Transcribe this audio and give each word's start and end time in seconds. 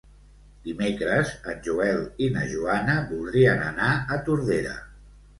Dimecres 0.67 1.33
en 1.51 1.59
Joel 1.67 1.99
i 2.27 2.29
na 2.37 2.45
Joana 2.53 2.95
voldrien 3.11 3.61
anar 3.67 3.91
a 4.15 4.19
Tordera. 4.31 4.73